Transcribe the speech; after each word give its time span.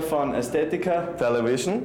von 0.00 0.32
Ästhetica 0.34 1.08
Television. 1.18 1.82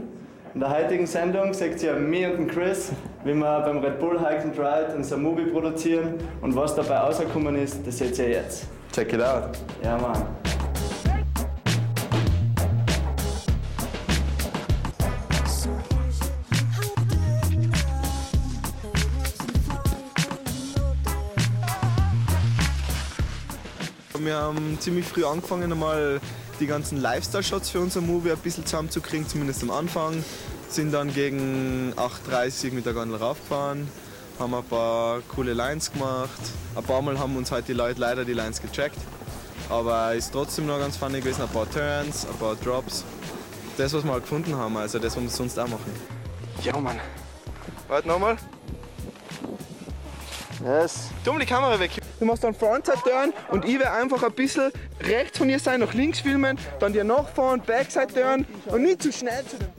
In 0.54 0.62
der 0.62 0.70
heutigen 0.70 1.06
Sendung 1.06 1.54
seht 1.54 1.84
ihr 1.84 1.94
mich 1.96 2.26
und 2.26 2.38
den 2.38 2.48
Chris, 2.48 2.94
wie 3.26 3.34
wir 3.34 3.60
beim 3.60 3.80
Red 3.80 4.00
Bull 4.00 4.18
Hike 4.18 4.44
and 4.44 4.58
Ride 4.58 4.94
unser 4.96 5.18
Movie 5.18 5.52
produzieren 5.52 6.14
und 6.40 6.56
was 6.56 6.74
dabei 6.76 7.00
rausgekommen 7.00 7.58
ist, 7.58 7.86
das 7.86 7.98
seht 7.98 8.18
ihr 8.20 8.30
jetzt. 8.30 8.68
Check 8.94 9.12
it 9.12 9.22
out. 9.22 9.60
Ja, 9.84 9.98
Mann. 9.98 10.26
Wir 24.18 24.36
haben 24.38 24.78
ziemlich 24.80 25.06
früh 25.06 25.26
angefangen, 25.26 25.70
einmal 25.74 26.22
die 26.60 26.68
ganzen 26.68 27.02
Lifestyle-Shots 27.02 27.70
für 27.70 27.80
unser 27.80 28.02
Movie 28.02 28.32
ein 28.32 28.38
bisschen 28.38 28.66
zusammenzukriegen, 28.66 29.28
zumindest 29.28 29.64
am 29.64 29.72
Anfang. 29.72 30.24
Sind 30.70 30.92
dann 30.92 31.14
gegen 31.14 31.94
8.30 31.96 32.68
Uhr 32.68 32.74
mit 32.74 32.86
der 32.86 32.94
Gondel 32.94 33.18
raufgefahren, 33.18 33.88
haben 34.38 34.54
ein 34.54 34.64
paar 34.64 35.22
coole 35.34 35.54
Lines 35.54 35.92
gemacht. 35.92 36.40
Ein 36.76 36.84
paar 36.84 37.02
Mal 37.02 37.18
haben 37.18 37.36
uns 37.36 37.52
halt 37.52 37.68
die 37.68 37.74
Leute 37.74 38.00
leider 38.00 38.26
die 38.26 38.34
Lines 38.34 38.62
gecheckt. 38.62 38.98
Aber 39.70 40.14
ist 40.14 40.32
trotzdem 40.32 40.66
noch 40.66 40.80
ganz 40.80 40.98
funny 40.98 41.20
gewesen. 41.20 41.42
Ein 41.42 41.50
paar 41.50 41.70
Turns, 41.70 42.26
ein 42.26 42.38
paar 42.38 42.56
Drops. 42.56 43.04
Das, 43.78 43.94
was 43.94 44.04
wir 44.04 44.12
halt 44.12 44.24
gefunden 44.24 44.56
haben, 44.56 44.76
also 44.78 45.00
das, 45.00 45.16
was 45.16 45.24
wir 45.24 45.30
sonst 45.30 45.58
auch 45.58 45.68
machen. 45.68 45.94
Ja, 46.64 46.78
Mann. 46.78 47.00
Warte 47.88 48.08
nochmal. 48.08 48.38
Yes. 50.64 51.10
Dumm 51.24 51.40
die 51.40 51.46
Kamera 51.46 51.80
weg. 51.80 51.99
Du 52.20 52.26
machst 52.26 52.44
dann 52.44 52.54
Frontside-Turn 52.54 53.34
und 53.50 53.66
ich 53.66 53.80
werde 53.80 53.92
einfach 53.92 54.24
ein 54.24 54.34
bisschen 54.34 54.72
rechts 55.02 55.38
von 55.38 55.48
dir 55.48 55.60
sein, 55.60 55.80
nach 55.80 55.94
links 55.94 56.20
filmen, 56.20 56.58
dann 56.80 56.92
dir 56.92 57.04
nachfahren, 57.06 57.62
Backside-Turn 57.62 58.46
und 58.66 58.82
nicht 58.82 59.02
zu 59.02 59.12
schnell 59.12 59.46
zu 59.46 59.58
dem. 59.58 59.79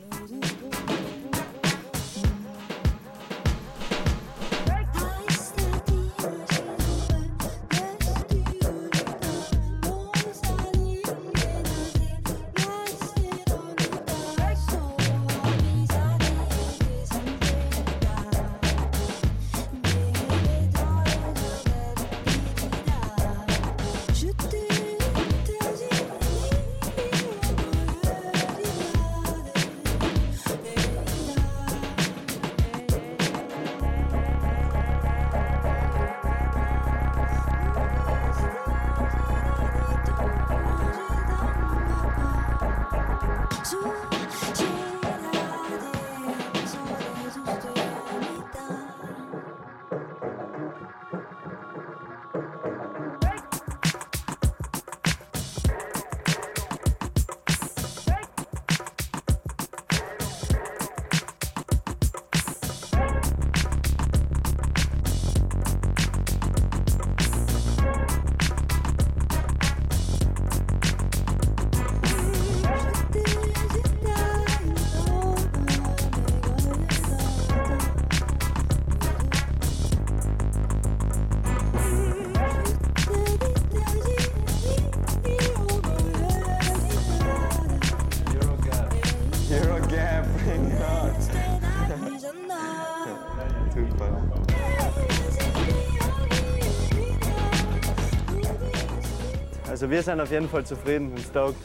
Also 99.80 99.91
wir 99.91 100.02
sind 100.02 100.20
auf 100.20 100.30
jeden 100.30 100.46
Fall 100.46 100.62
zufrieden 100.62 101.10
und 101.10 101.20
stoked. 101.20 101.56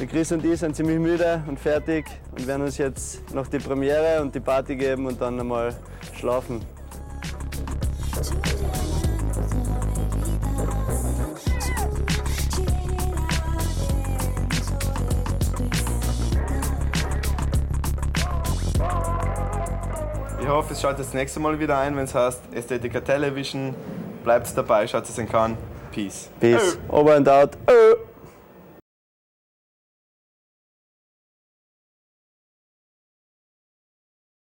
Der 0.00 0.06
Chris 0.06 0.32
und 0.32 0.42
ich 0.42 0.58
sind 0.58 0.74
ziemlich 0.74 0.98
müde 0.98 1.42
und 1.46 1.60
fertig 1.60 2.06
und 2.30 2.46
werden 2.46 2.62
uns 2.62 2.78
jetzt 2.78 3.30
noch 3.34 3.46
die 3.46 3.58
Premiere 3.58 4.22
und 4.22 4.34
die 4.34 4.40
Party 4.40 4.74
geben 4.74 5.04
und 5.04 5.20
dann 5.20 5.38
einmal 5.38 5.74
schlafen. 6.14 6.62
Ich 20.40 20.48
hoffe, 20.48 20.72
es 20.72 20.80
schaut 20.80 20.98
das 20.98 21.12
nächste 21.12 21.38
Mal 21.40 21.60
wieder 21.60 21.78
ein, 21.78 21.94
wenn 21.96 22.04
es 22.04 22.14
heißt 22.14 22.40
Ästhetica 22.54 23.02
Television. 23.02 23.74
Bleibt 24.24 24.56
dabei, 24.56 24.86
schaut 24.86 25.06
es 25.06 25.18
an 25.18 25.28
kann. 25.28 25.58
Peace. 25.96 26.28
Peace. 26.40 26.76
Over 26.90 27.14
and 27.14 27.26
out. 27.26 27.56
Ö. 27.66 27.94